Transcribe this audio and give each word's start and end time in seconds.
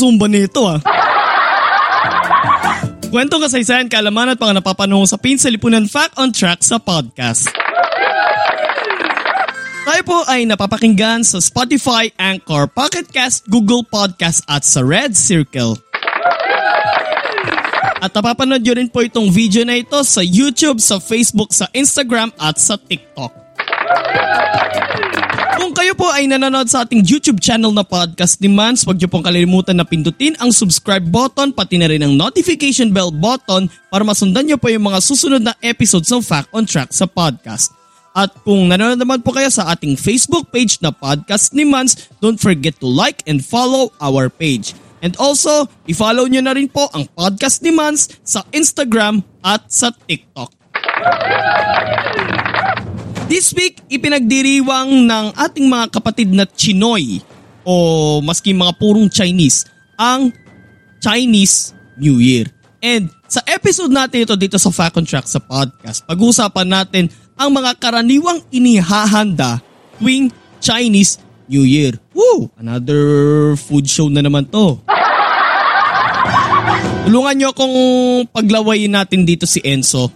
magsusumba 0.00 0.26
nito 0.32 0.64
ah. 0.64 0.80
Kwento 3.10 3.36
kasaysayan, 3.42 3.90
kaalaman 3.90 4.32
at 4.32 4.38
mga 4.40 4.62
napapanahon 4.62 5.04
sa 5.04 5.18
sa 5.18 5.48
Lipunan 5.50 5.84
Fact 5.84 6.16
on 6.16 6.30
Track 6.32 6.62
sa 6.64 6.78
podcast. 6.78 7.50
Tayo 9.84 10.02
po 10.06 10.22
ay 10.30 10.46
napapakinggan 10.46 11.26
sa 11.26 11.42
Spotify, 11.42 12.14
Anchor, 12.16 12.70
Pocket 12.70 13.10
Cast, 13.10 13.50
Google 13.50 13.82
Podcast 13.82 14.46
at 14.46 14.62
sa 14.62 14.86
Red 14.86 15.18
Circle. 15.18 15.74
At 18.00 18.14
napapanood 18.14 18.62
nyo 18.62 18.74
rin 18.78 18.88
po 18.88 19.02
itong 19.02 19.28
video 19.28 19.66
na 19.66 19.76
ito 19.76 20.00
sa 20.06 20.22
YouTube, 20.22 20.78
sa 20.78 21.02
Facebook, 21.02 21.50
sa 21.52 21.68
Instagram 21.74 22.30
at 22.38 22.56
sa 22.62 22.78
TikTok. 22.78 23.39
Kung 25.60 25.76
kayo 25.76 25.92
po 25.94 26.08
ay 26.10 26.26
nanonood 26.26 26.66
sa 26.66 26.82
ating 26.82 27.04
YouTube 27.04 27.38
channel 27.38 27.70
na 27.70 27.84
Podcast 27.84 28.40
Demands, 28.40 28.82
huwag 28.82 28.98
niyo 28.98 29.12
pong 29.12 29.22
kalimutan 29.22 29.76
na 29.76 29.86
pindutin 29.86 30.34
ang 30.40 30.50
subscribe 30.50 31.04
button 31.04 31.54
pati 31.54 31.76
na 31.78 31.86
rin 31.86 32.02
ang 32.02 32.16
notification 32.16 32.90
bell 32.90 33.12
button 33.12 33.68
para 33.92 34.02
masundan 34.02 34.48
niyo 34.48 34.56
po 34.56 34.72
yung 34.72 34.88
mga 34.88 34.98
susunod 34.98 35.44
na 35.44 35.54
episodes 35.60 36.08
ng 36.10 36.24
Fact 36.24 36.48
on 36.50 36.64
Track 36.64 36.90
sa 36.90 37.06
podcast. 37.06 37.70
At 38.10 38.34
kung 38.42 38.66
nanonood 38.66 38.98
naman 38.98 39.22
po 39.22 39.30
kayo 39.30 39.46
sa 39.46 39.70
ating 39.70 39.94
Facebook 39.94 40.50
page 40.50 40.82
na 40.82 40.90
Podcast 40.90 41.54
ni 41.54 41.62
Mans, 41.62 42.10
don't 42.18 42.42
forget 42.42 42.74
to 42.82 42.90
like 42.90 43.22
and 43.30 43.38
follow 43.38 43.94
our 44.02 44.26
page. 44.26 44.74
And 45.00 45.14
also, 45.16 45.70
i-follow 45.86 46.26
nyo 46.26 46.42
na 46.42 46.52
rin 46.52 46.66
po 46.66 46.90
ang 46.90 47.06
Podcast 47.14 47.62
ni 47.62 47.70
Mans 47.70 48.10
sa 48.26 48.42
Instagram 48.50 49.22
at 49.46 49.70
sa 49.70 49.94
TikTok. 49.94 50.50
This 53.30 53.54
week, 53.54 53.78
ipinagdiriwang 53.86 55.06
ng 55.06 55.26
ating 55.38 55.70
mga 55.70 55.94
kapatid 55.94 56.34
na 56.34 56.42
Chinoy 56.50 57.22
o 57.62 58.18
maski 58.18 58.50
mga 58.50 58.74
purong 58.74 59.06
Chinese 59.06 59.70
ang 59.94 60.34
Chinese 60.98 61.70
New 61.94 62.18
Year. 62.18 62.50
And 62.82 63.06
sa 63.30 63.38
episode 63.46 63.94
natin 63.94 64.26
ito 64.26 64.34
dito 64.34 64.58
sa 64.58 64.74
Fact 64.74 64.98
on 64.98 65.06
Track 65.06 65.30
sa 65.30 65.38
podcast, 65.38 66.02
pag-uusapan 66.10 66.66
natin 66.66 67.06
ang 67.38 67.54
mga 67.54 67.78
karaniwang 67.78 68.42
inihahanda 68.50 69.62
tuwing 70.02 70.34
Chinese 70.58 71.22
New 71.46 71.62
Year. 71.62 71.94
Woo! 72.10 72.50
Another 72.58 73.54
food 73.54 73.86
show 73.86 74.10
na 74.10 74.26
naman 74.26 74.50
to. 74.50 74.82
Tulungan 77.06 77.34
nyo 77.38 77.48
akong 77.54 77.76
paglawayin 78.34 78.90
natin 78.90 79.22
dito 79.22 79.46
si 79.46 79.62
Enzo. 79.62 80.10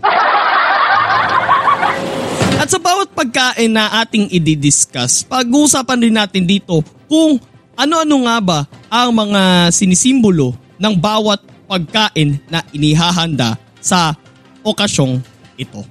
Sa 2.75 2.83
bawat 2.83 3.15
pagkain 3.15 3.71
na 3.71 4.03
ating 4.03 4.35
i-discuss, 4.35 5.23
pag-uusapan 5.31 6.11
rin 6.11 6.19
natin 6.19 6.43
dito 6.43 6.83
kung 7.07 7.39
ano-ano 7.79 8.27
nga 8.27 8.37
ba 8.43 8.59
ang 8.91 9.15
mga 9.15 9.71
sinisimbolo 9.71 10.59
ng 10.83 10.95
bawat 10.99 11.39
pagkain 11.71 12.35
na 12.51 12.67
inihahanda 12.75 13.55
sa 13.79 14.19
okasyong 14.67 15.23
ito. 15.55 15.87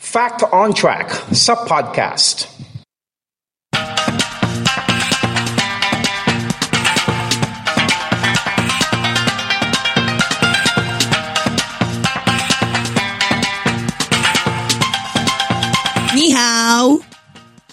Fact 0.00 0.48
on 0.48 0.72
Track 0.72 1.12
sa 1.36 1.52
podcast. 1.68 2.57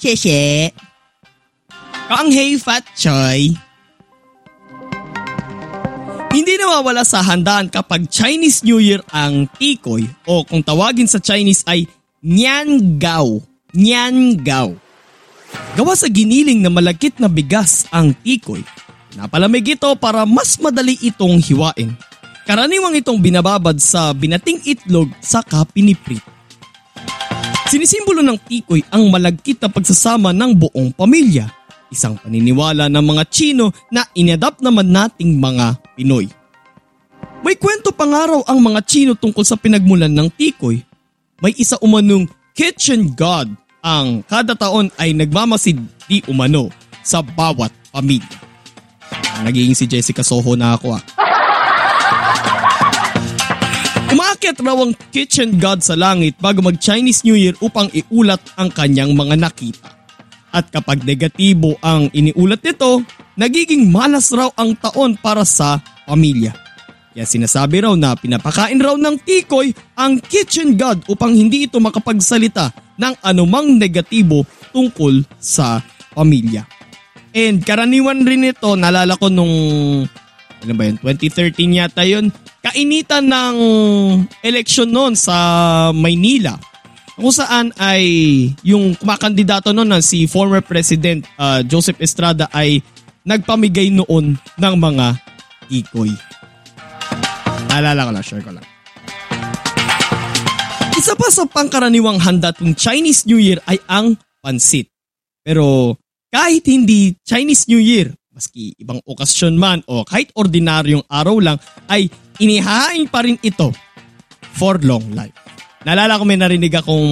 Xie 0.05 0.69
Kang 2.05 2.29
hei 2.29 2.61
fat 2.61 2.85
choy. 2.93 3.57
Hindi 6.29 6.53
nawawala 6.61 7.01
sa 7.01 7.25
handaan 7.25 7.73
kapag 7.73 8.05
Chinese 8.13 8.61
New 8.61 8.77
Year 8.77 9.01
ang 9.09 9.49
tikoy 9.57 10.05
o 10.29 10.45
kung 10.45 10.61
tawagin 10.61 11.09
sa 11.09 11.17
Chinese 11.17 11.65
ay 11.65 11.89
Nian 12.21 13.01
Gao. 13.01 13.41
Nian 13.73 14.37
Gao. 14.45 14.77
Gawa 15.73 15.97
sa 15.97 16.05
giniling 16.05 16.61
na 16.61 16.69
malagkit 16.69 17.17
na 17.17 17.25
bigas 17.25 17.89
ang 17.89 18.13
tikoy. 18.21 18.61
Napalamig 19.17 19.73
ito 19.73 19.89
para 19.97 20.21
mas 20.29 20.61
madali 20.61 21.01
itong 21.01 21.41
hiwain. 21.41 21.97
Karaniwang 22.45 22.93
itong 23.01 23.17
binababad 23.17 23.81
sa 23.81 24.13
binating 24.13 24.61
itlog 24.69 25.09
sa 25.17 25.41
piniprit. 25.73 26.34
Sinisimbolo 27.65 28.21
ng 28.21 28.37
tikoy 28.45 28.85
ang 28.93 29.09
malagkit 29.09 29.57
na 29.57 29.73
pagsasama 29.73 30.29
ng 30.29 30.53
buong 30.53 30.93
pamilya. 30.93 31.49
Isang 31.89 32.13
paniniwala 32.21 32.85
ng 32.93 33.01
mga 33.01 33.23
Chino 33.33 33.73
na 33.89 34.05
inadapt 34.13 34.61
naman 34.61 34.93
nating 34.93 35.41
mga 35.41 35.81
Pinoy. 35.97 36.29
May 37.41 37.57
kwento 37.57 37.89
pangaraw 37.89 38.45
ang 38.45 38.61
mga 38.61 38.81
Chino 38.85 39.13
tungkol 39.17 39.41
sa 39.41 39.57
pinagmulan 39.57 40.13
ng 40.13 40.29
tikoy. 40.33 40.81
May 41.41 41.57
isa 41.57 41.77
umanong 41.81 42.29
kitchen 42.53 43.13
god 43.17 43.49
ang 43.85 44.21
kada 44.25 44.57
taon 44.57 44.89
ay 44.97 45.13
nagmamasid 45.13 45.77
di 46.09 46.21
umano 46.29 46.69
sa 47.05 47.21
bawat 47.21 47.69
pamilya. 47.93 48.41
Naging 49.45 49.77
si 49.77 49.85
Jessica 49.85 50.25
Soho 50.25 50.57
na 50.57 50.73
ako 50.73 50.97
ah. 50.97 51.03
Umakyat 54.45 54.61
raw 54.61 54.77
ang 54.77 54.93
kitchen 55.09 55.57
god 55.57 55.81
sa 55.81 55.97
langit 55.97 56.37
bago 56.37 56.61
mag 56.61 56.77
Chinese 56.77 57.25
New 57.25 57.33
Year 57.33 57.57
upang 57.65 57.89
iulat 57.89 58.37
ang 58.61 58.69
kanyang 58.69 59.17
mga 59.17 59.41
nakita. 59.41 59.89
At 60.53 60.69
kapag 60.69 61.01
negatibo 61.01 61.81
ang 61.81 62.13
iniulat 62.13 62.61
nito, 62.61 63.01
nagiging 63.41 63.89
malas 63.89 64.29
raw 64.29 64.53
ang 64.53 64.77
taon 64.77 65.17
para 65.17 65.41
sa 65.49 65.81
pamilya. 66.05 66.53
Kaya 67.09 67.25
sinasabi 67.25 67.89
raw 67.89 67.97
na 67.97 68.13
pinapakain 68.13 68.77
raw 68.77 68.93
ng 68.93 69.17
tikoy 69.25 69.73
ang 69.97 70.21
kitchen 70.21 70.77
god 70.77 71.01
upang 71.09 71.33
hindi 71.33 71.65
ito 71.65 71.81
makapagsalita 71.81 72.69
ng 73.01 73.25
anumang 73.25 73.81
negatibo 73.81 74.45
tungkol 74.69 75.25
sa 75.41 75.81
pamilya. 76.13 76.69
And 77.33 77.65
karaniwan 77.65 78.21
rin 78.21 78.53
ito, 78.53 78.77
nalala 78.77 79.17
ko 79.17 79.25
nung, 79.33 79.49
ano 80.61 80.73
ba 80.77 80.85
yun, 80.85 81.01
2013 81.01 81.81
yata 81.81 82.05
yun, 82.05 82.29
kainitan 82.75 83.23
ng 83.31 83.57
eleksyon 84.43 84.91
noon 84.91 85.15
sa 85.15 85.31
Maynila. 85.95 86.59
Kung 87.15 87.31
saan 87.31 87.71
ay 87.79 88.03
yung 88.67 88.99
kumakandidato 88.99 89.71
noon 89.71 89.95
na 89.95 90.03
si 90.03 90.27
former 90.27 90.59
President 90.59 91.23
uh, 91.39 91.63
Joseph 91.63 91.95
Estrada 92.03 92.51
ay 92.51 92.83
nagpamigay 93.23 93.95
noon 93.95 94.35
ng 94.35 94.75
mga 94.75 95.15
tikoy. 95.71 96.11
Naalala 97.71 98.03
ko 98.03 98.11
lang, 98.11 98.25
share 98.27 98.43
ko 98.43 98.51
lang. 98.51 98.65
Isa 100.99 101.15
pa 101.15 101.31
sa 101.31 101.47
pangkaraniwang 101.47 102.19
handa 102.19 102.51
tuwing 102.51 102.75
Chinese 102.75 103.23
New 103.23 103.39
Year 103.39 103.63
ay 103.71 103.79
ang 103.87 104.19
pansit. 104.43 104.91
Pero 105.47 105.95
kahit 106.27 106.67
hindi 106.67 107.15
Chinese 107.23 107.71
New 107.71 107.79
Year, 107.79 108.11
maski 108.35 108.75
ibang 108.75 108.99
okasyon 109.07 109.55
man 109.55 109.79
o 109.87 110.03
kahit 110.03 110.35
ordinaryong 110.35 111.07
araw 111.07 111.39
lang, 111.39 111.55
ay 111.87 112.11
inihahain 112.39 113.07
pa 113.07 113.23
rin 113.23 113.39
ito 113.41 113.71
for 114.55 114.79
long 114.83 115.03
life. 115.11 115.35
Naalala 115.85 116.17
ko 116.17 116.23
may 116.25 116.39
narinig 116.39 116.73
akong 116.73 117.07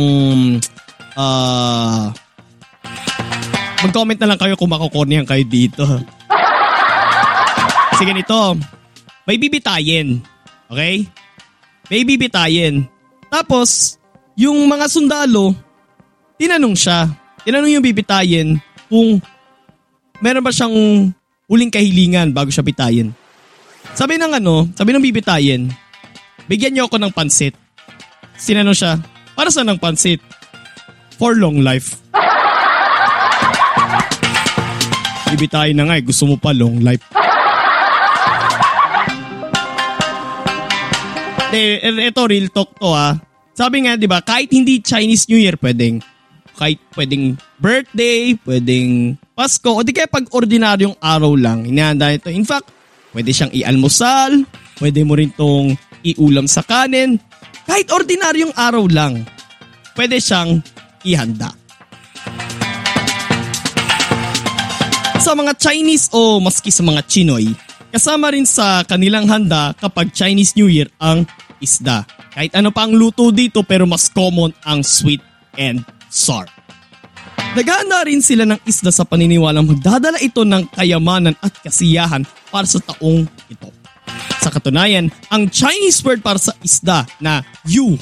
uh, 1.14 2.10
mag-comment 3.84 4.20
na 4.20 4.30
lang 4.34 4.40
kayo 4.40 4.58
kung 4.58 4.72
makukornihan 4.72 5.28
kayo 5.28 5.44
dito. 5.46 5.86
Sige 8.00 8.12
nito, 8.16 8.58
may 9.30 9.38
bibitayin. 9.38 10.20
Okay? 10.72 11.06
May 11.92 12.02
bibitayin. 12.02 12.90
Tapos, 13.30 14.02
yung 14.34 14.66
mga 14.66 14.90
sundalo, 14.90 15.54
tinanong 16.42 16.74
siya. 16.74 17.06
Tinanong 17.46 17.78
yung 17.78 17.86
bibitayin 17.86 18.58
kung 18.90 19.22
meron 20.24 20.42
ba 20.42 20.50
siyang 20.50 20.74
huling 21.46 21.70
kahilingan 21.70 22.34
bago 22.34 22.50
siya 22.50 22.66
bitayin. 22.66 23.14
Sabi 23.92 24.16
ng 24.16 24.40
ano, 24.40 24.72
sabi 24.72 24.96
ng 24.96 25.04
bibitayin, 25.04 25.68
bigyan 26.48 26.72
niyo 26.72 26.88
ako 26.88 27.04
ng 27.04 27.12
pansit. 27.12 27.60
Sinanong 28.40 28.80
siya, 28.80 29.04
para 29.36 29.52
saan 29.52 29.68
ng 29.68 29.84
pansit? 29.84 30.24
For 31.20 31.36
long 31.36 31.60
life. 31.60 32.00
Bibitayin 35.36 35.76
na 35.76 35.92
nga 35.92 36.00
eh, 36.00 36.08
gusto 36.08 36.24
mo 36.24 36.40
pa 36.40 36.56
long 36.56 36.80
life. 36.80 37.04
Ito 41.54 42.26
real 42.26 42.50
talk 42.50 42.74
to 42.82 42.90
ah. 42.90 43.14
Sabi 43.54 43.86
nga 43.86 43.94
'di 43.94 44.10
ba, 44.10 44.26
kahit 44.26 44.50
hindi 44.50 44.82
Chinese 44.82 45.30
New 45.30 45.38
Year 45.38 45.54
pwedeng 45.62 46.02
kahit 46.58 46.80
pwedeng 46.94 47.38
birthday, 47.58 48.38
pwedeng 48.46 49.18
Pasko, 49.34 49.74
o 49.74 49.82
di 49.82 49.90
kaya 49.90 50.06
pag 50.06 50.30
ordinaryong 50.30 50.94
araw 51.02 51.34
lang, 51.34 51.66
inihanda 51.66 52.14
ito. 52.14 52.30
In 52.30 52.46
fact, 52.46 52.70
pwede 53.14 53.32
siyang 53.32 53.54
ialmusal, 53.54 54.44
pwede 54.82 55.06
mo 55.06 55.14
rin 55.16 55.32
tong 55.32 55.78
iulam 56.04 56.50
sa 56.50 56.66
kanin, 56.66 57.22
kahit 57.64 57.88
ordinaryong 57.94 58.52
araw 58.58 58.84
lang, 58.92 59.24
pwede 59.96 60.20
siyang 60.20 60.60
ihanda. 61.08 61.54
Sa 65.24 65.32
mga 65.32 65.56
Chinese 65.56 66.12
o 66.12 66.44
maski 66.44 66.68
sa 66.68 66.84
mga 66.84 67.00
Chinoy, 67.08 67.56
kasama 67.96 68.36
rin 68.36 68.44
sa 68.44 68.84
kanilang 68.84 69.24
handa 69.32 69.72
kapag 69.80 70.12
Chinese 70.12 70.52
New 70.60 70.68
Year 70.68 70.92
ang 71.00 71.24
isda. 71.64 72.04
Kahit 72.36 72.52
ano 72.60 72.76
pa 72.76 72.84
ang 72.84 72.92
luto 72.92 73.32
dito 73.32 73.64
pero 73.64 73.88
mas 73.88 74.12
common 74.12 74.52
ang 74.68 74.84
sweet 74.84 75.24
and 75.56 75.80
sour. 76.12 76.44
Naghahanda 77.54 78.02
rin 78.10 78.18
sila 78.18 78.50
ng 78.50 78.58
isda 78.66 78.90
sa 78.90 79.06
paniniwalang 79.06 79.70
magdadala 79.70 80.18
ito 80.18 80.42
ng 80.42 80.74
kayamanan 80.74 81.38
at 81.38 81.54
kasiyahan 81.62 82.26
para 82.50 82.66
sa 82.66 82.82
taong 82.82 83.30
ito. 83.46 83.70
Sa 84.42 84.50
katunayan, 84.50 85.14
ang 85.30 85.46
Chinese 85.54 86.02
word 86.02 86.26
para 86.26 86.42
sa 86.42 86.58
isda 86.66 87.06
na 87.22 87.46
yu 87.70 87.94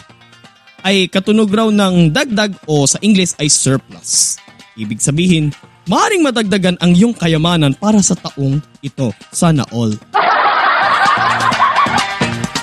ay 0.88 1.12
katunog 1.12 1.51
raw 1.51 1.68
ng 1.68 2.15
dagdag 2.15 2.63
o 2.63 2.88
sa 2.88 2.95
English 3.03 3.36
ay 3.44 3.51
surplus. 3.51 4.39
Ibig 4.80 5.03
sabihin, 5.03 5.51
maaaring 5.83 6.24
madagdagan 6.24 6.80
ang 6.80 6.95
iyong 6.95 7.12
kayamanan 7.12 7.75
para 7.75 8.00
sa 8.00 8.15
taong 8.15 8.63
ito. 8.80 9.12
Sana 9.36 9.68
all. 9.75 10.00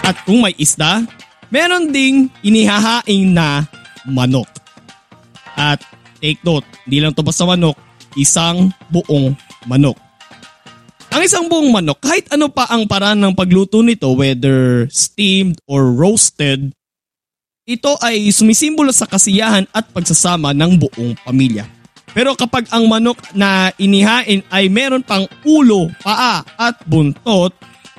At 0.09 0.25
kung 0.25 0.41
may 0.41 0.57
isda, 0.57 1.05
meron 1.53 1.93
ding 1.93 2.33
inihahaing 2.41 3.37
na 3.37 3.69
manok. 4.09 4.49
At 5.53 5.85
take 6.19 6.43
note, 6.43 6.67
hindi 6.85 6.99
lang 7.03 7.15
to 7.15 7.23
basta 7.23 7.47
manok, 7.47 7.79
isang 8.19 8.71
buong 8.91 9.35
manok. 9.67 9.97
Ang 11.09 11.23
isang 11.25 11.49
buong 11.49 11.73
manok, 11.73 11.99
kahit 12.05 12.29
ano 12.31 12.53
pa 12.53 12.69
ang 12.69 12.85
paraan 12.85 13.19
ng 13.25 13.35
pagluto 13.35 13.81
nito, 13.81 14.13
whether 14.13 14.87
steamed 14.93 15.57
or 15.65 15.89
roasted, 15.89 16.71
ito 17.69 17.97
ay 18.01 18.29
sumisimbolo 18.33 18.93
sa 18.93 19.05
kasiyahan 19.05 19.69
at 19.73 19.89
pagsasama 19.93 20.53
ng 20.53 20.89
buong 20.89 21.13
pamilya. 21.25 21.69
Pero 22.17 22.33
kapag 22.33 22.65
ang 22.73 22.89
manok 22.89 23.21
na 23.37 23.69
inihain 23.77 24.41
ay 24.49 24.73
meron 24.73 25.05
pang 25.05 25.29
ulo, 25.45 25.93
paa 26.01 26.41
at 26.57 26.81
buntot, 26.89 27.53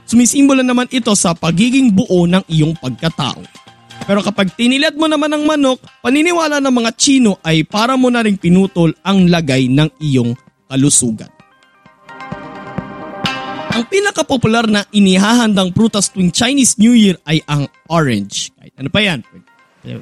sumisimbolo 0.10 0.66
naman 0.66 0.90
ito 0.90 1.14
sa 1.14 1.38
pagiging 1.38 1.94
buo 1.94 2.26
ng 2.26 2.42
iyong 2.50 2.74
pagkatao. 2.82 3.46
Pero 4.10 4.26
kapag 4.26 4.58
tinilad 4.58 4.98
mo 4.98 5.06
naman 5.06 5.30
ang 5.30 5.46
manok, 5.46 5.78
paniniwala 6.02 6.58
ng 6.58 6.74
mga 6.74 6.92
Chino 6.98 7.38
ay 7.46 7.62
para 7.62 7.94
mo 7.94 8.10
na 8.10 8.26
rin 8.26 8.42
pinutol 8.42 8.90
ang 9.06 9.30
lagay 9.30 9.70
ng 9.70 10.02
iyong 10.02 10.34
kalusugan. 10.66 11.30
Ang 13.70 13.86
pinakapopular 13.86 14.66
na 14.66 14.82
inihahandang 14.90 15.70
prutas 15.78 16.10
tuwing 16.10 16.34
Chinese 16.34 16.82
New 16.82 16.98
Year 16.98 17.22
ay 17.30 17.46
ang 17.46 17.70
orange. 17.86 18.50
Kahit 18.58 18.74
ano 18.82 18.90
pa 18.90 19.00
yan. 19.06 19.22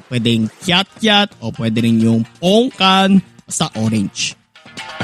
Pwedeng 0.08 0.48
kiat-kiat 0.64 1.44
o 1.44 1.52
pwede 1.52 1.84
rin 1.84 2.00
yung 2.00 2.24
pongkan 2.40 3.20
sa 3.44 3.68
orange. 3.76 4.32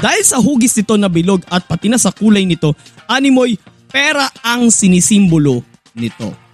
Dahil 0.01 0.25
sa 0.25 0.41
hugis 0.41 0.73
nito 0.81 0.97
na 0.97 1.13
bilog 1.13 1.45
at 1.53 1.61
pati 1.69 1.93
na 1.93 2.01
sa 2.01 2.09
kulay 2.09 2.41
nito, 2.41 2.73
animoy 3.05 3.53
pera 3.85 4.25
ang 4.41 4.73
sinisimbolo 4.73 5.61
nito. 5.93 6.44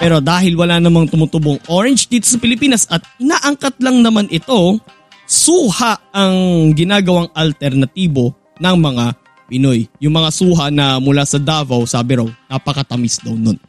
Pero 0.00 0.22
dahil 0.22 0.56
wala 0.56 0.80
namang 0.80 1.10
tumutubong 1.10 1.60
orange 1.68 2.08
dito 2.08 2.24
sa 2.28 2.40
Pilipinas 2.40 2.88
at 2.88 3.04
inaangkat 3.20 3.76
lang 3.82 4.00
naman 4.00 4.30
ito, 4.32 4.80
suha 5.28 5.96
ang 6.12 6.36
ginagawang 6.72 7.32
alternatibo 7.32 8.32
ng 8.60 8.76
mga 8.78 9.04
Pinoy. 9.52 9.84
Yung 10.00 10.16
mga 10.16 10.30
suha 10.32 10.72
na 10.72 10.96
mula 10.96 11.28
sa 11.28 11.36
Davao, 11.36 11.84
sabi 11.84 12.16
raw, 12.16 12.28
napakatamis 12.48 13.20
daw 13.20 13.36
nun. 13.36 13.60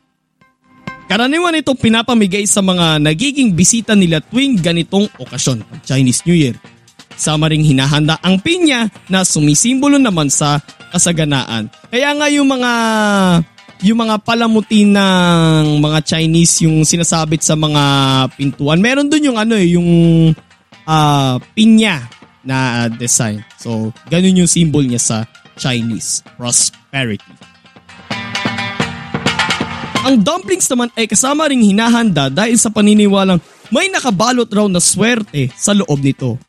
Karaniwan 1.11 1.59
itong 1.59 1.75
pinapamigay 1.75 2.47
sa 2.47 2.63
mga 2.63 3.03
nagiging 3.03 3.51
bisita 3.51 3.91
nila 3.91 4.23
tuwing 4.23 4.63
ganitong 4.63 5.11
okasyon, 5.19 5.59
Chinese 5.83 6.23
New 6.23 6.39
Year. 6.39 6.55
Sama 7.13 7.51
ring 7.51 7.61
hinahanda 7.61 8.17
ang 8.23 8.39
pinya 8.39 8.87
na 9.11 9.21
sumisimbolo 9.21 9.99
naman 9.99 10.31
sa 10.31 10.63
kasaganaan. 10.89 11.69
Kaya 11.91 12.15
nga 12.17 12.27
yung 12.31 12.49
mga 12.49 12.71
yung 13.83 13.99
mga 13.99 14.15
palamuti 14.23 14.87
ng 14.87 15.83
mga 15.83 15.99
Chinese 16.07 16.63
yung 16.63 16.87
sinasabit 16.87 17.43
sa 17.43 17.59
mga 17.59 17.83
pintuan. 18.39 18.79
Meron 18.79 19.11
dun 19.11 19.27
yung 19.27 19.35
ano 19.35 19.59
eh, 19.59 19.75
yung 19.75 19.91
uh, 20.87 21.35
pinya 21.51 22.07
na 22.47 22.87
design. 22.87 23.43
So, 23.59 23.91
ganun 24.07 24.39
yung 24.39 24.47
symbol 24.47 24.87
niya 24.87 25.03
sa 25.03 25.17
Chinese. 25.59 26.23
Prosperity. 26.39 27.27
Ang 30.03 30.23
dumplings 30.23 30.67
naman 30.71 30.87
ay 30.95 31.07
kasama 31.07 31.51
ring 31.51 31.63
hinahanda 31.63 32.31
dahil 32.31 32.55
sa 32.55 32.71
paniniwalang 32.71 33.39
may 33.67 33.91
nakabalot 33.91 34.47
raw 34.47 34.67
na 34.67 34.79
swerte 34.79 35.51
sa 35.59 35.75
loob 35.75 35.99
nito. 35.99 36.39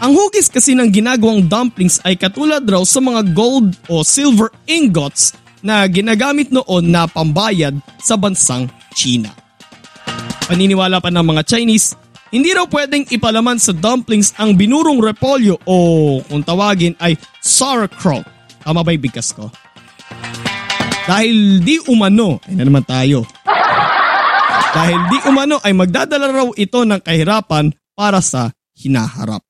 Ang 0.00 0.16
hugis 0.16 0.48
kasi 0.48 0.72
ng 0.76 0.88
ginagawang 0.88 1.44
dumplings 1.44 2.00
ay 2.04 2.16
katulad 2.16 2.64
raw 2.64 2.80
sa 2.84 3.00
mga 3.04 3.20
gold 3.36 3.72
o 3.88 4.00
silver 4.04 4.52
ingots 4.68 5.43
na 5.64 5.88
ginagamit 5.88 6.52
noon 6.52 6.92
na 6.92 7.08
pambayad 7.08 7.72
sa 7.96 8.20
bansang 8.20 8.68
China. 8.92 9.32
Paniniwala 10.44 11.00
pa 11.00 11.08
ng 11.08 11.24
mga 11.24 11.42
Chinese, 11.48 11.96
hindi 12.28 12.52
raw 12.52 12.68
pwedeng 12.68 13.08
ipalaman 13.08 13.56
sa 13.56 13.72
dumplings 13.72 14.36
ang 14.36 14.52
binurong 14.60 15.00
repolyo 15.00 15.56
o 15.64 16.20
kung 16.20 16.44
tawagin 16.44 16.92
ay 17.00 17.16
sauerkraut. 17.40 18.28
Tama 18.60 18.84
ba 18.84 18.92
yung 18.92 19.04
bigkas 19.08 19.32
ko? 19.32 19.48
Dahil 21.08 21.64
di 21.64 21.80
umano, 21.88 22.44
ay 22.44 22.60
na 22.60 22.64
naman 22.68 22.84
tayo. 22.84 23.24
Dahil 24.76 25.00
di 25.08 25.18
umano 25.24 25.56
ay 25.64 25.72
magdadala 25.72 26.28
raw 26.28 26.48
ito 26.52 26.84
ng 26.84 27.00
kahirapan 27.00 27.72
para 27.96 28.20
sa 28.20 28.52
hinaharap. 28.76 29.40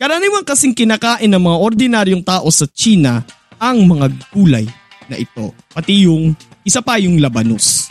Karaniwan 0.00 0.48
kasing 0.48 0.72
kinakain 0.72 1.28
ng 1.28 1.42
mga 1.44 1.58
ordinaryong 1.60 2.24
tao 2.24 2.48
sa 2.48 2.64
China 2.72 3.20
ang 3.60 3.84
mga 3.84 4.08
gulay 4.32 4.64
na 5.10 5.18
ito. 5.18 5.50
Pati 5.74 6.06
yung 6.06 6.32
isa 6.62 6.80
pa 6.80 7.02
yung 7.02 7.18
labanos. 7.18 7.90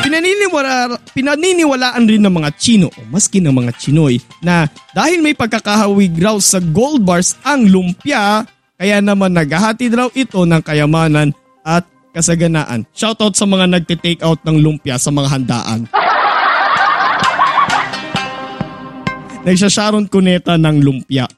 Pinaniniwala, 0.00 0.96
pinaniniwalaan 1.12 2.08
rin 2.08 2.24
ng 2.24 2.34
mga 2.34 2.50
Chino 2.56 2.88
o 2.88 3.00
maski 3.12 3.38
ng 3.38 3.52
mga 3.52 3.72
Chinoy 3.76 4.16
na 4.40 4.64
dahil 4.96 5.20
may 5.20 5.36
pagkakahawig 5.36 6.16
raw 6.16 6.34
sa 6.40 6.58
gold 6.58 7.04
bars 7.04 7.36
ang 7.44 7.68
lumpia, 7.68 8.48
kaya 8.80 8.96
naman 9.04 9.36
naghahatid 9.36 9.92
raw 9.92 10.08
ito 10.16 10.42
ng 10.42 10.62
kayamanan 10.64 11.36
at 11.62 11.84
kasaganaan. 12.16 12.88
Shoutout 12.96 13.36
sa 13.36 13.46
mga 13.46 13.70
nagte-take 13.70 14.24
out 14.24 14.40
ng 14.42 14.58
lumpia 14.58 14.96
sa 14.96 15.12
mga 15.12 15.28
handaan. 15.30 15.80
Nagsasharon 19.46 20.10
kuneta 20.10 20.56
ng 20.56 20.80
lumpia. 20.80 21.28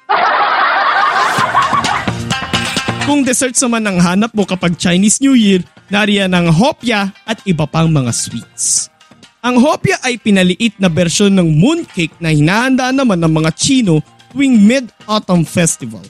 Kung 3.02 3.26
desserts 3.26 3.59
naman 3.59 3.82
ang 3.82 3.99
hanap 3.99 4.30
mo 4.30 4.47
kapag 4.47 4.78
Chinese 4.78 5.18
New 5.18 5.35
Year, 5.35 5.59
nariyan 5.90 6.30
ang 6.30 6.54
hopya 6.54 7.11
at 7.26 7.42
iba 7.50 7.66
pang 7.66 7.90
mga 7.90 8.14
sweets. 8.14 8.87
Ang 9.42 9.59
hopya 9.59 9.99
ay 10.06 10.23
pinaliit 10.23 10.78
na 10.78 10.87
bersyon 10.87 11.35
ng 11.35 11.50
mooncake 11.59 12.14
na 12.23 12.30
hinahanda 12.30 12.94
naman 12.94 13.18
ng 13.18 13.42
mga 13.42 13.50
Chino 13.59 13.99
tuwing 14.30 14.54
Mid-Autumn 14.54 15.42
Festival. 15.42 16.06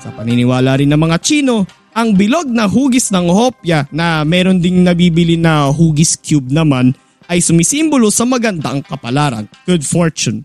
Sa 0.00 0.16
paniniwala 0.16 0.80
rin 0.80 0.96
ng 0.96 1.02
mga 1.04 1.20
Chino, 1.20 1.68
ang 1.92 2.16
bilog 2.16 2.48
na 2.48 2.64
hugis 2.64 3.12
ng 3.12 3.28
hopya 3.28 3.84
na 3.92 4.24
meron 4.24 4.64
ding 4.64 4.80
nabibili 4.80 5.36
na 5.36 5.68
hugis 5.68 6.16
cube 6.16 6.48
naman 6.48 6.96
ay 7.28 7.44
sumisimbolo 7.44 8.08
sa 8.08 8.24
magandang 8.24 8.80
kapalaran, 8.80 9.44
good 9.68 9.84
fortune. 9.84 10.40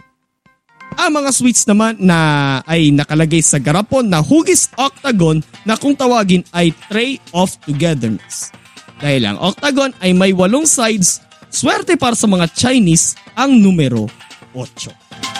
Ang 0.99 1.23
mga 1.23 1.31
sweets 1.31 1.63
naman 1.63 1.95
na 1.95 2.59
ay 2.67 2.91
nakalagay 2.91 3.39
sa 3.39 3.55
garapon 3.55 4.03
na 4.11 4.19
hugis 4.19 4.67
octagon 4.75 5.39
na 5.63 5.79
kung 5.79 5.95
tawagin 5.95 6.43
ay 6.51 6.75
tray 6.91 7.23
of 7.31 7.55
togetherness. 7.63 8.51
Dahil 8.99 9.31
ang 9.31 9.39
octagon 9.39 9.95
ay 10.03 10.11
may 10.11 10.35
walong 10.35 10.67
sides, 10.67 11.23
swerte 11.47 11.95
para 11.95 12.19
sa 12.19 12.27
mga 12.27 12.51
Chinese 12.51 13.15
ang 13.31 13.55
numero 13.63 14.11
8. 14.51 15.38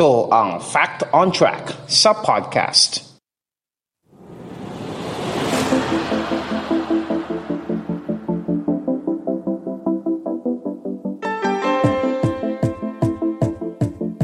Ito 0.00 0.32
ang 0.32 0.64
Fact 0.64 1.12
on 1.12 1.28
Track 1.28 1.76
sa 1.84 2.16
podcast. 2.16 3.04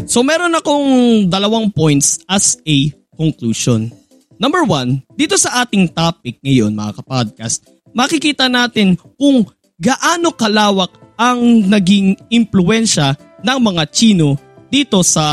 So 0.09 0.25
meron 0.25 0.57
akong 0.57 1.29
dalawang 1.29 1.69
points 1.77 2.25
as 2.25 2.57
a 2.65 2.89
conclusion. 3.13 3.93
Number 4.41 4.65
one, 4.65 5.05
dito 5.13 5.37
sa 5.37 5.61
ating 5.61 5.93
topic 5.93 6.41
ngayon 6.41 6.73
mga 6.73 7.05
kapodcast, 7.05 7.69
makikita 7.93 8.49
natin 8.49 8.97
kung 9.21 9.45
gaano 9.77 10.33
kalawak 10.33 10.97
ang 11.21 11.69
naging 11.69 12.17
impluensya 12.33 13.13
ng 13.45 13.59
mga 13.61 13.85
Chino 13.93 14.46
dito 14.71 15.03
sa 15.07 15.25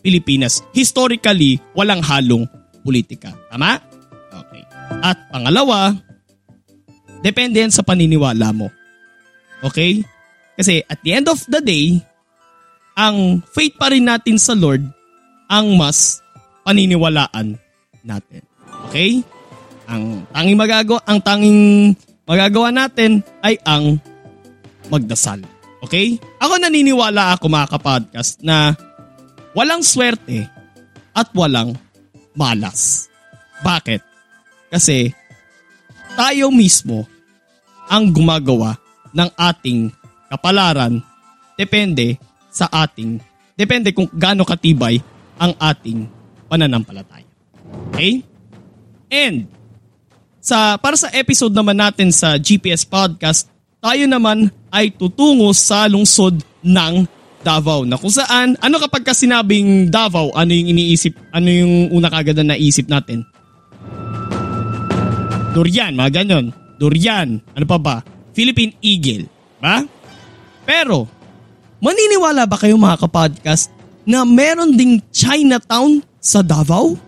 Pilipinas. 0.00 0.64
Historically, 0.72 1.60
walang 1.72 2.04
halong 2.04 2.44
politika. 2.84 3.32
Tama? 3.52 3.80
Okay. 4.32 4.62
At 5.04 5.18
pangalawa, 5.28 5.92
depende 7.20 7.60
yan 7.60 7.72
sa 7.72 7.84
paniniwala 7.84 8.52
mo. 8.52 8.68
Okay? 9.64 10.04
Kasi 10.58 10.82
at 10.86 10.98
the 11.02 11.12
end 11.14 11.26
of 11.30 11.38
the 11.46 11.62
day, 11.62 12.02
ang 12.98 13.44
faith 13.54 13.78
pa 13.78 13.94
rin 13.94 14.10
natin 14.10 14.36
sa 14.40 14.58
Lord 14.58 14.82
ang 15.46 15.78
mas 15.78 16.20
paniniwalaan 16.66 17.56
natin. 18.04 18.42
Okay? 18.90 19.22
Ang 19.88 20.28
tanging 20.34 20.58
magagawa, 20.58 21.00
ang 21.08 21.18
tanging 21.24 21.60
magagawa 22.28 22.68
natin 22.68 23.24
ay 23.40 23.56
ang 23.64 23.96
magdasal. 24.92 25.40
Okay? 25.84 26.18
Ako 26.42 26.58
naniniwala 26.58 27.38
ako 27.38 27.46
mga 27.46 27.70
kapodcast 27.70 28.42
na 28.42 28.74
walang 29.54 29.82
swerte 29.82 30.46
at 31.14 31.28
walang 31.34 31.74
malas. 32.34 33.10
Bakit? 33.62 34.02
Kasi 34.70 35.10
tayo 36.14 36.50
mismo 36.50 37.06
ang 37.88 38.10
gumagawa 38.10 38.76
ng 39.16 39.30
ating 39.34 39.90
kapalaran 40.28 41.00
depende 41.56 42.20
sa 42.52 42.68
ating, 42.70 43.18
depende 43.56 43.90
kung 43.90 44.06
gaano 44.12 44.46
katibay 44.46 45.00
ang 45.40 45.54
ating 45.58 46.06
pananampalataya. 46.46 47.26
Okay? 47.90 48.22
And, 49.08 49.48
sa, 50.38 50.76
para 50.78 50.94
sa 50.94 51.10
episode 51.12 51.52
naman 51.52 51.76
natin 51.80 52.12
sa 52.12 52.36
GPS 52.36 52.84
Podcast, 52.84 53.48
tayo 53.78 54.04
naman 54.10 54.50
ay 54.74 54.90
tutungo 54.90 55.54
sa 55.54 55.86
lungsod 55.86 56.42
ng 56.62 57.06
Davao 57.38 57.86
na 57.86 57.94
kung 57.94 58.10
saan, 58.10 58.58
ano 58.58 58.82
kapag 58.82 59.06
ka 59.06 59.14
sinabing 59.14 59.86
Davao, 59.86 60.34
ano 60.34 60.50
yung 60.50 60.74
iniisip, 60.74 61.14
ano 61.30 61.48
yung 61.48 61.94
una 61.94 62.10
kagad 62.10 62.34
na 62.42 62.54
naisip 62.54 62.90
natin? 62.90 63.22
Durian, 65.54 65.94
mga 65.94 66.22
ganyan. 66.22 66.50
Durian, 66.76 67.38
ano 67.54 67.64
pa 67.64 67.78
ba? 67.78 67.96
Philippine 68.34 68.74
Eagle, 68.82 69.30
ba? 69.62 69.86
Pero, 70.66 71.06
maniniwala 71.78 72.44
ba 72.44 72.58
kayo 72.58 72.74
mga 72.74 73.06
kapodcast 73.06 73.70
na 74.02 74.26
meron 74.26 74.74
ding 74.74 74.98
Chinatown 75.14 76.02
sa 76.18 76.42
Davao? 76.42 76.98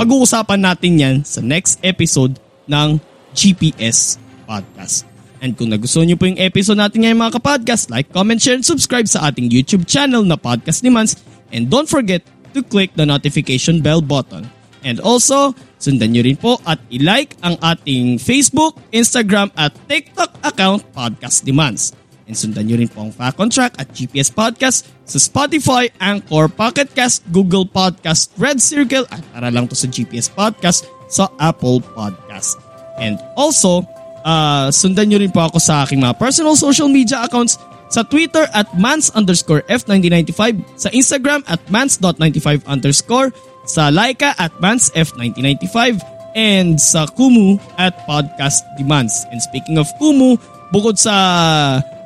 Pag-uusapan 0.00 0.60
natin 0.64 0.92
yan 0.96 1.16
sa 1.28 1.44
next 1.44 1.76
episode 1.84 2.40
ng 2.66 2.96
GPS 3.36 4.27
Podcast. 4.48 5.04
And 5.38 5.54
kung 5.54 5.68
nagustuhan 5.68 6.08
niyo 6.08 6.16
po 6.16 6.26
yung 6.26 6.40
episode 6.40 6.80
natin 6.80 7.04
ngayon 7.04 7.20
mga 7.20 7.36
kapodcast, 7.38 7.92
like, 7.92 8.08
comment, 8.10 8.40
share, 8.40 8.56
and 8.56 8.66
subscribe 8.66 9.06
sa 9.06 9.28
ating 9.28 9.52
YouTube 9.52 9.86
channel 9.86 10.24
na 10.24 10.34
Podcast 10.34 10.82
ni 10.82 10.90
Mans. 10.90 11.14
And 11.52 11.68
don't 11.68 11.86
forget 11.86 12.24
to 12.56 12.64
click 12.64 12.96
the 12.96 13.06
notification 13.06 13.84
bell 13.84 14.02
button. 14.02 14.50
And 14.82 14.98
also, 15.02 15.54
sundan 15.78 16.14
nyo 16.14 16.22
rin 16.26 16.38
po 16.38 16.58
at 16.66 16.78
ilike 16.90 17.38
ang 17.42 17.58
ating 17.62 18.18
Facebook, 18.18 18.78
Instagram 18.94 19.50
at 19.58 19.74
TikTok 19.86 20.38
account 20.42 20.86
Podcast 20.90 21.46
Demands. 21.46 21.94
And 22.28 22.36
sundan 22.36 22.68
nyo 22.68 22.76
rin 22.76 22.90
po 22.90 23.08
ang 23.08 23.12
Fact 23.14 23.38
on 23.40 23.48
Track 23.48 23.78
at 23.80 23.90
GPS 23.94 24.28
Podcast 24.28 24.86
sa 25.08 25.18
Spotify, 25.18 25.88
Anchor, 25.98 26.46
Pocket 26.52 26.92
Cast, 26.92 27.24
Google 27.32 27.64
Podcast, 27.64 28.30
Red 28.36 28.60
Circle 28.60 29.08
at 29.08 29.22
para 29.32 29.48
lang 29.48 29.64
to 29.66 29.74
sa 29.78 29.88
GPS 29.88 30.28
Podcast 30.28 30.84
sa 31.08 31.32
Apple 31.40 31.80
Podcast. 31.96 32.60
And 33.00 33.16
also, 33.38 33.86
uh, 34.28 34.68
sundan 34.68 35.08
nyo 35.08 35.18
rin 35.24 35.32
po 35.32 35.40
ako 35.48 35.56
sa 35.56 35.88
aking 35.88 36.04
mga 36.04 36.20
personal 36.20 36.52
social 36.52 36.92
media 36.92 37.24
accounts 37.24 37.56
sa 37.88 38.04
Twitter 38.04 38.44
at 38.52 38.68
mans 38.76 39.08
underscore 39.16 39.64
F1995, 39.64 40.60
sa 40.76 40.92
Instagram 40.92 41.40
at 41.48 41.56
mans.95 41.72 42.68
underscore, 42.68 43.32
sa 43.64 43.88
Laika 43.88 44.36
at 44.36 44.52
mans 44.60 44.92
F1995, 44.92 45.96
and 46.36 46.76
sa 46.76 47.08
Kumu 47.08 47.56
at 47.80 47.96
Podcast 48.04 48.60
Demands. 48.76 49.24
And 49.32 49.40
speaking 49.40 49.80
of 49.80 49.88
Kumu, 49.96 50.36
bukod 50.68 51.00
sa 51.00 51.16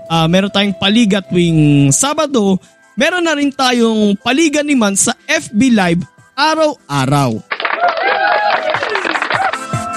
uh, 0.07 0.26
meron 0.31 0.55
tayong 0.55 0.79
paliga 0.79 1.19
tuwing 1.26 1.91
Sabado, 1.91 2.62
meron 2.95 3.26
na 3.26 3.35
rin 3.35 3.50
tayong 3.50 4.14
paliga 4.23 4.62
ni 4.62 4.79
Man 4.79 4.95
sa 4.95 5.19
FB 5.26 5.61
Live 5.75 6.02
araw-araw. 6.38 7.43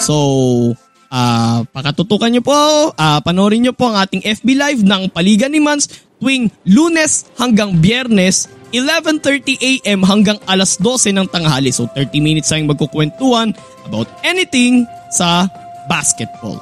So, 0.02 0.76
uh, 1.16 1.64
pakatutukan 1.72 2.28
nyo 2.28 2.44
po, 2.44 2.60
uh, 2.92 3.20
panoorin 3.24 3.64
nyo 3.64 3.74
po 3.74 3.88
ang 3.88 4.04
ating 4.04 4.22
FB 4.28 4.48
Live 4.52 4.82
ng 4.84 5.08
Paligan 5.16 5.56
ni 5.56 5.64
Mans 5.64 5.88
tuwing 6.20 6.52
lunes 6.68 7.28
hanggang 7.40 7.80
biyernes 7.80 8.52
11.30 8.76 9.56
a.m. 9.56 10.04
hanggang 10.04 10.36
alas 10.52 10.76
12 10.84 11.16
ng 11.16 11.28
tanghali. 11.32 11.72
So 11.72 11.88
30 11.88 12.20
minutes 12.20 12.52
tayong 12.52 12.68
magkukwentuhan 12.68 13.56
about 13.88 14.12
anything 14.28 14.84
sa 15.16 15.48
basketball. 15.88 16.60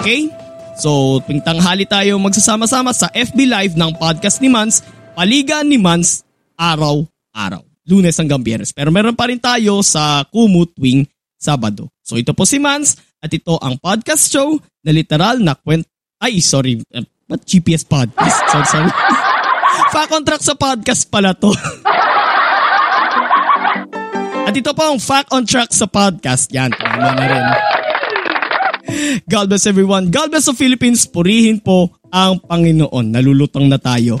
Okay? 0.00 0.26
So 0.74 1.22
tuwing 1.22 1.46
tanghali 1.46 1.86
tayo 1.86 2.18
magsasama-sama 2.18 2.90
sa 2.90 3.06
FB 3.14 3.38
Live 3.46 3.74
ng 3.78 3.94
podcast 3.94 4.42
ni 4.42 4.50
Mans, 4.50 4.82
Paligan 5.14 5.70
ni 5.70 5.78
Mans, 5.78 6.26
araw-araw. 6.58 7.62
Lunes 7.82 8.14
hanggang 8.14 8.42
biyernes. 8.42 8.70
Pero 8.70 8.94
meron 8.94 9.14
pa 9.14 9.26
rin 9.26 9.38
tayo 9.38 9.82
sa 9.82 10.22
Kumu 10.30 10.70
tuwing 10.70 11.06
Sabado. 11.42 11.90
So 12.06 12.14
ito 12.14 12.30
po 12.30 12.46
si 12.46 12.62
Mans 12.62 12.94
at 13.18 13.34
ito 13.34 13.58
ang 13.58 13.74
podcast 13.82 14.30
show 14.30 14.54
na 14.86 14.94
literal 14.94 15.42
na 15.42 15.58
kwent... 15.58 15.82
Ay, 16.22 16.38
sorry. 16.38 16.78
Uh, 16.94 17.02
what 17.26 17.42
GPS 17.42 17.82
podcast? 17.82 18.38
Sorry, 18.46 18.66
sorry. 18.70 18.90
Pa-contract 19.94 20.46
sa 20.46 20.54
podcast 20.54 21.10
pala 21.10 21.34
to. 21.34 21.50
At 24.42 24.54
ito 24.54 24.74
po 24.74 24.82
ang 24.84 24.98
Fact 25.02 25.30
on 25.34 25.46
Track 25.46 25.70
sa 25.70 25.86
podcast. 25.86 26.50
Yan, 26.50 26.70
tama 26.74 27.14
na 27.14 27.26
rin. 27.26 27.46
God 29.24 29.48
bless 29.48 29.64
everyone. 29.64 30.10
God 30.10 30.34
bless 30.34 30.50
the 30.50 30.54
Philippines. 30.54 31.06
Purihin 31.06 31.62
po 31.62 31.94
ang 32.12 32.42
Panginoon. 32.42 33.16
Nalulutang 33.16 33.70
na 33.70 33.78
tayo. 33.80 34.20